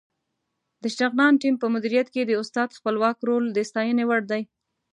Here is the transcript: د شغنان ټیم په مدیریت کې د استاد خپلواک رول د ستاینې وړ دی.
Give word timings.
د 0.81 0.83
شغنان 0.97 1.33
ټیم 1.41 1.55
په 1.61 1.67
مدیریت 1.73 2.07
کې 2.13 2.21
د 2.25 2.31
استاد 2.41 2.69
خپلواک 2.77 3.17
رول 3.27 3.43
د 3.51 3.57
ستاینې 3.69 4.03
وړ 4.07 4.21
دی. 4.31 4.41